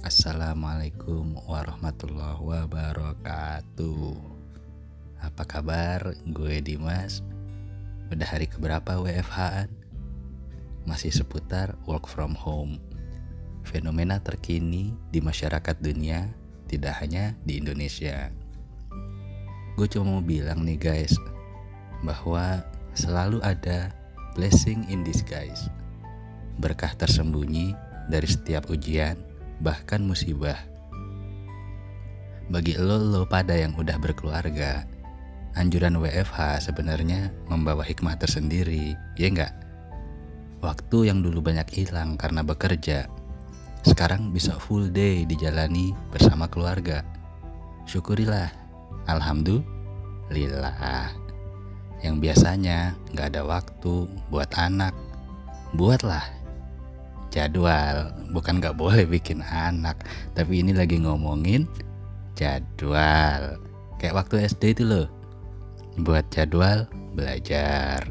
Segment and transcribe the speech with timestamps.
[0.00, 4.16] Assalamualaikum warahmatullahi wabarakatuh
[5.20, 6.16] Apa kabar?
[6.24, 7.20] Gue Dimas
[8.08, 9.68] Udah hari keberapa WFH-an?
[10.88, 12.80] Masih seputar work from home
[13.60, 16.32] Fenomena terkini di masyarakat dunia
[16.64, 18.32] Tidak hanya di Indonesia
[19.76, 21.12] Gue cuma mau bilang nih guys
[22.00, 22.64] Bahwa
[22.96, 23.92] selalu ada
[24.32, 25.68] blessing in disguise
[26.60, 27.72] Berkah tersembunyi
[28.10, 29.16] dari setiap ujian
[29.62, 30.58] bahkan musibah.
[32.50, 34.84] Bagi lo lo pada yang udah berkeluarga,
[35.54, 39.54] anjuran WFH sebenarnya membawa hikmah tersendiri, ya enggak?
[40.60, 43.06] Waktu yang dulu banyak hilang karena bekerja,
[43.86, 47.06] sekarang bisa full day dijalani bersama keluarga.
[47.86, 48.50] Syukurilah,
[49.10, 51.10] Alhamdulillah.
[52.02, 54.94] Yang biasanya nggak ada waktu buat anak,
[55.74, 56.41] buatlah
[57.32, 58.12] jadwal.
[58.30, 60.04] Bukan nggak boleh bikin anak
[60.36, 61.64] tapi ini lagi ngomongin
[62.36, 63.56] jadwal.
[63.96, 65.08] Kayak waktu SD itu loh.
[66.04, 66.84] Buat jadwal
[67.16, 68.04] belajar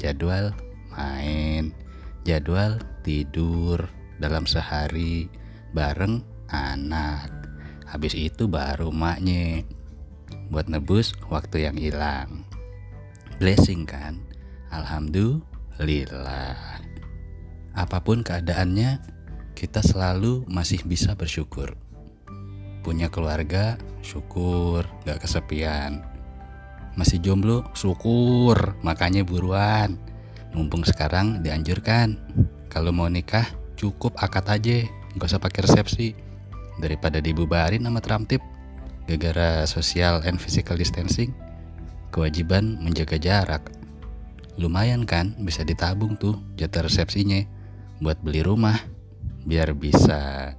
[0.00, 0.56] jadwal
[0.94, 1.74] main
[2.22, 3.88] jadwal tidur
[4.20, 5.28] dalam sehari
[5.72, 6.20] bareng
[6.52, 7.32] anak.
[7.88, 9.64] Habis itu baru maknya
[10.52, 12.44] buat nebus waktu yang hilang.
[13.40, 14.20] Blessing kan?
[14.68, 16.77] Alhamdulillah
[17.78, 18.98] apa pun keadaannya,
[19.54, 21.78] kita selalu masih bisa bersyukur.
[22.82, 26.02] Punya keluarga, syukur, gak kesepian.
[26.98, 29.94] Masih jomblo, syukur, makanya buruan.
[30.50, 32.18] Mumpung sekarang dianjurkan,
[32.66, 33.46] kalau mau nikah
[33.78, 34.82] cukup akad aja,
[35.14, 36.18] gak usah pakai resepsi.
[36.82, 38.42] Daripada dibubarin sama tramtip,
[39.06, 41.30] gara-gara social and physical distancing,
[42.10, 43.70] kewajiban menjaga jarak.
[44.58, 47.57] Lumayan kan bisa ditabung tuh jatah resepsinya
[47.98, 48.78] buat beli rumah
[49.48, 50.52] biar bisa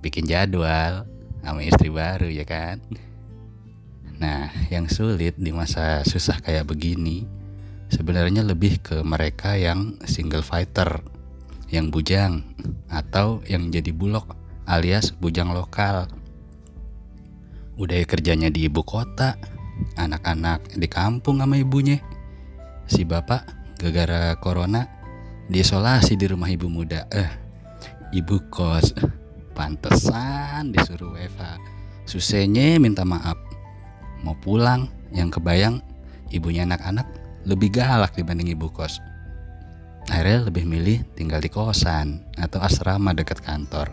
[0.00, 1.04] bikin jadwal
[1.42, 2.78] sama istri baru ya kan?
[4.22, 7.26] Nah yang sulit di masa susah kayak begini
[7.92, 11.04] sebenarnya lebih ke mereka yang single fighter
[11.72, 12.44] yang bujang
[12.92, 14.28] atau yang jadi bulog
[14.68, 16.08] alias bujang lokal.
[17.80, 19.40] Udah kerjanya di ibu kota
[19.96, 21.98] anak-anak di kampung sama ibunya.
[22.84, 23.48] Si bapak
[23.80, 25.01] gara-gara corona
[25.52, 27.04] diisolasi di rumah ibu muda.
[27.12, 27.28] Eh
[28.16, 28.96] ibu kos.
[29.52, 31.60] Pantesan disuruh Eva
[32.08, 33.36] susahnya minta maaf.
[34.24, 35.84] Mau pulang yang kebayang
[36.32, 37.04] ibunya anak-anak
[37.44, 38.96] lebih galak dibanding ibu kos.
[40.08, 43.92] Akhirnya lebih milih tinggal di kosan atau asrama dekat kantor.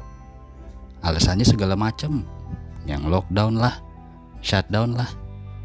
[1.04, 2.24] Alasannya segala macam
[2.88, 3.76] yang lockdown lah
[4.40, 5.12] shutdown lah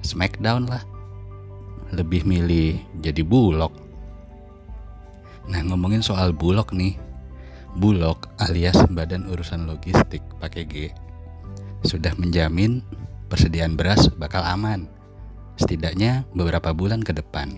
[0.03, 0.83] smackdown lah.
[1.95, 3.84] Lebih milih jadi bulog
[5.45, 6.97] Nah ngomongin soal Bulog nih.
[7.75, 10.75] Bulog alias Badan Urusan Logistik pakai G
[11.83, 12.87] Sudah menjamin
[13.27, 14.87] persediaan beras bakal aman
[15.59, 17.51] Setidaknya beberapa bulan ke depan.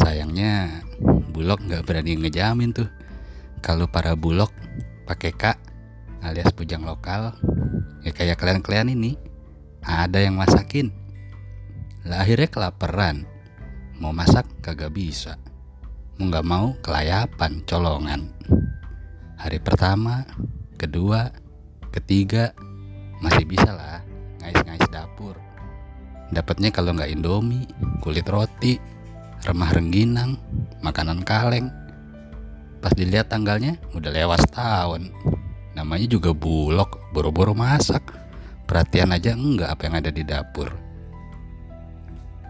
[0.00, 0.82] Sayangnya
[1.32, 2.88] Bulog nggak berani ngejamin tuh.
[3.60, 4.50] Kalau para Bulog
[5.04, 5.44] pakai K
[6.24, 7.36] alias bujang lokal
[8.02, 9.14] Ya kayak kalian-kalian ini
[9.84, 10.90] Ada yang masakin.
[12.02, 13.28] Lah akhirnya kelaparan.
[14.00, 15.36] Mau masak kagak bisa
[16.18, 18.26] mau nggak mau kelayapan colongan.
[19.38, 20.26] Hari pertama
[20.74, 21.30] kedua
[21.94, 22.50] ketiga
[23.22, 24.02] masih bisa lah
[24.42, 25.38] ngais-ngais dapur.
[26.34, 27.70] Dapatnya kalau nggak indomie
[28.02, 28.82] kulit roti
[29.46, 30.34] remah rengginang
[30.82, 31.70] makanan kaleng.
[32.82, 35.14] Pas dilihat tanggalnya udah lewat tahun
[35.78, 38.02] namanya juga bulog boro-boro masak.
[38.66, 40.66] Perhatian aja enggak apa yang ada di dapur.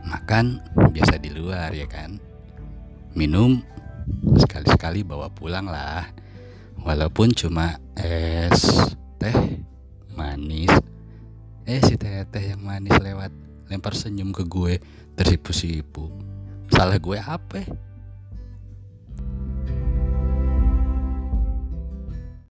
[0.09, 2.28] Makan biasa di luar ya kan
[3.17, 3.61] minum
[4.37, 6.09] sekali-sekali bawa pulang lah.
[6.83, 9.37] Walaupun cuma es teh
[10.17, 10.73] manis.
[11.69, 13.33] Eh si teh teh yang manis lewat
[13.69, 14.81] lempar senyum ke gue
[15.17, 16.09] tersipu-sipu.
[16.73, 17.65] Salah gue apa